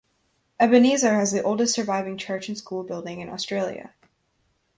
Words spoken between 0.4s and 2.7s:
Ebenezer has the oldest surviving church and